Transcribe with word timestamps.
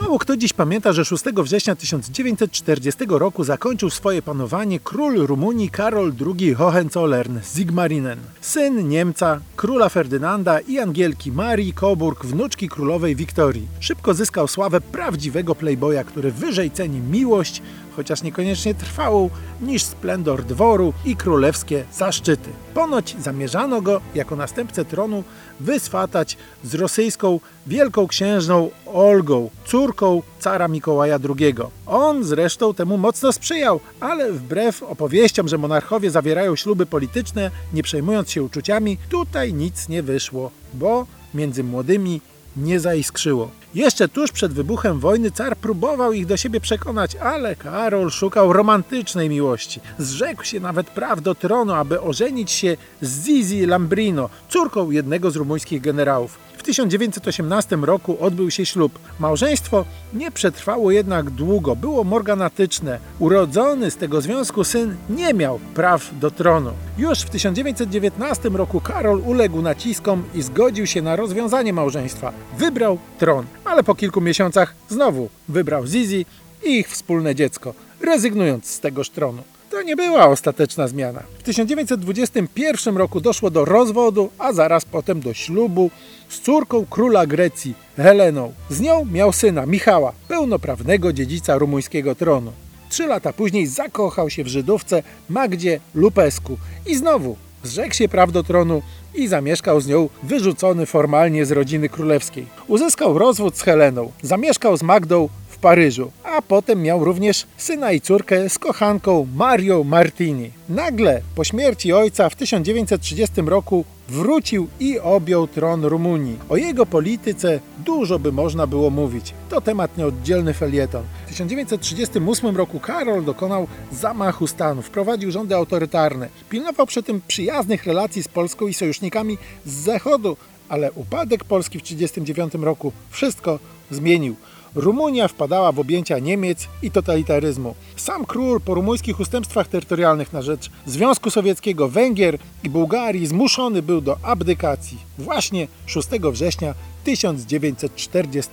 Mało 0.00 0.18
kto 0.18 0.36
dziś 0.36 0.52
pamięta, 0.52 0.92
że 0.92 1.04
6 1.04 1.24
września 1.24 1.76
1940 1.76 3.04
roku 3.08 3.44
zakończył 3.44 3.90
swoje 3.90 4.22
panowanie 4.22 4.80
król 4.80 5.26
Rumunii 5.26 5.70
Karol 5.70 6.12
II 6.38 6.54
Hohenzollern 6.54 7.38
Sigmarinen, 7.42 8.18
syn 8.40 8.88
Niemca, 8.88 9.40
króla 9.56 9.88
Ferdynanda 9.88 10.60
i 10.60 10.78
Angielki 10.78 11.32
Marii 11.32 11.74
Coburg, 11.74 12.24
wnuczki 12.24 12.68
królowej 12.68 13.16
Wiktorii. 13.16 13.66
Szybko 13.80 14.14
zyskał 14.14 14.48
sławę 14.48 14.80
prawdziwego 14.80 15.54
playboya, 15.54 16.04
który 16.04 16.32
wyżej 16.32 16.70
ceni 16.70 17.00
miłość, 17.00 17.62
chociaż 17.96 18.22
niekoniecznie 18.22 18.74
trwałą, 18.74 19.30
niż 19.60 19.82
splendor 19.82 20.44
dworu 20.44 20.92
i 21.04 21.16
królewskie 21.16 21.84
zaszczyty. 21.92 22.50
Ponoć 22.74 23.16
zamierzano 23.20 23.82
go 23.82 24.00
jako 24.14 24.36
następcę 24.36 24.84
tronu 24.84 25.24
wyswatać 25.60 26.36
z 26.64 26.74
rosyjską 26.74 27.40
wielką 27.66 28.06
księżną 28.06 28.70
Olgą, 28.94 29.50
córką 29.64 30.22
cara 30.40 30.68
Mikołaja 30.68 31.18
II. 31.38 31.54
On 31.86 32.24
zresztą 32.24 32.74
temu 32.74 32.98
mocno 32.98 33.32
sprzyjał, 33.32 33.80
ale 34.00 34.32
wbrew 34.32 34.82
opowieściom, 34.82 35.48
że 35.48 35.58
monarchowie 35.58 36.10
zawierają 36.10 36.56
śluby 36.56 36.86
polityczne, 36.86 37.50
nie 37.72 37.82
przejmując 37.82 38.30
się 38.30 38.42
uczuciami, 38.42 38.98
tutaj 39.08 39.54
nic 39.54 39.88
nie 39.88 40.02
wyszło, 40.02 40.50
bo 40.74 41.06
między 41.34 41.64
młodymi 41.64 42.20
nie 42.56 42.80
zaiskrzyło. 42.80 43.50
Jeszcze 43.74 44.08
tuż 44.08 44.32
przed 44.32 44.52
wybuchem 44.52 45.00
wojny 45.00 45.30
car 45.30 45.56
próbował 45.56 46.12
ich 46.12 46.26
do 46.26 46.36
siebie 46.36 46.60
przekonać, 46.60 47.16
ale 47.16 47.56
Karol 47.56 48.10
szukał 48.10 48.52
romantycznej 48.52 49.28
miłości. 49.28 49.80
Zrzekł 49.98 50.44
się 50.44 50.60
nawet 50.60 50.90
praw 50.90 51.22
do 51.22 51.34
tronu, 51.34 51.72
aby 51.72 52.00
ożenić 52.00 52.50
się 52.50 52.76
z 53.00 53.24
Zizi 53.24 53.66
Lambrino, 53.66 54.28
córką 54.48 54.90
jednego 54.90 55.30
z 55.30 55.36
rumuńskich 55.36 55.80
generałów. 55.80 56.38
W 56.58 56.62
1918 56.62 57.76
roku 57.76 58.16
odbył 58.20 58.50
się 58.50 58.66
ślub. 58.66 58.98
Małżeństwo 59.18 59.84
nie 60.14 60.30
przetrwało 60.30 60.90
jednak 60.90 61.30
długo, 61.30 61.76
było 61.76 62.04
morganatyczne. 62.04 62.98
Urodzony 63.18 63.90
z 63.90 63.96
tego 63.96 64.20
związku 64.20 64.64
syn 64.64 64.96
nie 65.10 65.34
miał 65.34 65.58
praw 65.74 66.10
do 66.20 66.30
tronu. 66.30 66.70
Już 66.98 67.20
w 67.20 67.30
1919 67.30 68.48
roku 68.48 68.80
Karol 68.80 69.22
uległ 69.26 69.62
naciskom 69.62 70.24
i 70.34 70.42
zgodził 70.42 70.86
się 70.86 71.02
na 71.02 71.16
rozwiązanie 71.16 71.72
małżeństwa. 71.72 72.32
Wybrał 72.58 72.98
tron, 73.18 73.46
ale 73.64 73.84
po 73.84 73.94
kilku 73.94 74.20
miesiącach 74.20 74.74
znowu 74.88 75.28
wybrał 75.48 75.86
Zizi 75.86 76.26
i 76.64 76.78
ich 76.78 76.88
wspólne 76.88 77.34
dziecko, 77.34 77.74
rezygnując 78.00 78.66
z 78.66 78.80
tegoż 78.80 79.10
tronu. 79.10 79.42
To 79.70 79.82
nie 79.82 79.96
była 79.96 80.26
ostateczna 80.26 80.88
zmiana. 80.88 81.22
W 81.38 81.42
1921 81.42 82.96
roku 82.96 83.20
doszło 83.20 83.50
do 83.50 83.64
rozwodu, 83.64 84.30
a 84.38 84.52
zaraz 84.52 84.84
potem 84.84 85.20
do 85.20 85.34
ślubu 85.34 85.90
z 86.28 86.40
córką 86.40 86.86
króla 86.90 87.26
Grecji, 87.26 87.74
Heleną. 87.96 88.52
Z 88.70 88.80
nią 88.80 89.04
miał 89.04 89.32
syna, 89.32 89.66
Michała, 89.66 90.12
pełnoprawnego 90.28 91.12
dziedzica 91.12 91.58
rumuńskiego 91.58 92.14
tronu. 92.14 92.52
Trzy 92.88 93.06
lata 93.06 93.32
później 93.32 93.66
zakochał 93.66 94.30
się 94.30 94.44
w 94.44 94.48
Żydówce 94.48 95.02
Magdzie 95.28 95.80
Lupesku 95.94 96.58
i 96.86 96.96
znowu 96.96 97.36
zrzekł 97.64 97.94
się 97.94 98.08
praw 98.08 98.32
do 98.32 98.42
tronu 98.42 98.82
i 99.14 99.28
zamieszkał 99.28 99.80
z 99.80 99.86
nią 99.86 100.08
wyrzucony 100.22 100.86
formalnie 100.86 101.46
z 101.46 101.52
rodziny 101.52 101.88
królewskiej. 101.88 102.46
Uzyskał 102.66 103.18
rozwód 103.18 103.56
z 103.56 103.62
Heleną, 103.62 104.12
zamieszkał 104.22 104.76
z 104.76 104.82
Magdą 104.82 105.28
Paryżu, 105.64 106.10
a 106.24 106.42
potem 106.42 106.82
miał 106.82 107.04
również 107.04 107.46
syna 107.56 107.92
i 107.92 108.00
córkę 108.00 108.48
z 108.48 108.58
kochanką 108.58 109.26
Marią 109.36 109.84
Martini. 109.84 110.50
Nagle 110.68 111.22
po 111.34 111.44
śmierci 111.44 111.92
ojca 111.92 112.30
w 112.30 112.36
1930 112.36 113.40
roku 113.40 113.84
wrócił 114.08 114.68
i 114.80 114.98
objął 115.00 115.46
tron 115.46 115.84
Rumunii. 115.84 116.38
O 116.48 116.56
jego 116.56 116.86
polityce 116.86 117.60
dużo 117.84 118.18
by 118.18 118.32
można 118.32 118.66
było 118.66 118.90
mówić. 118.90 119.34
To 119.50 119.60
temat 119.60 119.98
nieoddzielny 119.98 120.54
felieton. 120.54 121.02
W 121.26 121.28
1938 121.28 122.56
roku 122.56 122.80
Karol 122.80 123.24
dokonał 123.24 123.66
zamachu 123.92 124.46
stanu, 124.46 124.82
wprowadził 124.82 125.30
rządy 125.30 125.54
autorytarne. 125.54 126.28
Pilnował 126.50 126.86
przy 126.86 127.02
tym 127.02 127.20
przyjaznych 127.28 127.86
relacji 127.86 128.22
z 128.22 128.28
Polską 128.28 128.66
i 128.66 128.74
sojusznikami 128.74 129.38
z 129.66 129.72
Zachodu, 129.72 130.36
ale 130.68 130.92
upadek 130.92 131.44
Polski 131.44 131.78
w 131.78 131.82
1939 131.82 132.64
roku 132.64 132.92
wszystko 133.10 133.58
zmienił. 133.90 134.36
Rumunia 134.74 135.28
wpadała 135.28 135.72
w 135.72 135.78
objęcia 135.78 136.18
Niemiec 136.18 136.68
i 136.82 136.90
totalitaryzmu. 136.90 137.74
Sam 137.96 138.24
król 138.24 138.60
po 138.60 138.74
rumuńskich 138.74 139.20
ustępstwach 139.20 139.68
terytorialnych 139.68 140.32
na 140.32 140.42
rzecz 140.42 140.70
Związku 140.86 141.30
Sowieckiego, 141.30 141.88
Węgier 141.88 142.38
i 142.64 142.70
Bułgarii 142.70 143.26
zmuszony 143.26 143.82
był 143.82 144.00
do 144.00 144.16
abdykacji 144.22 144.98
właśnie 145.18 145.68
6 145.86 146.08
września 146.32 146.74
1940 147.04 148.50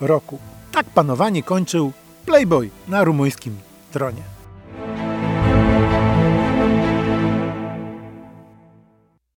roku. 0.00 0.38
Tak 0.72 0.86
panowanie 0.86 1.42
kończył 1.42 1.92
Playboy 2.26 2.70
na 2.88 3.04
rumuńskim 3.04 3.56
tronie. 3.92 4.43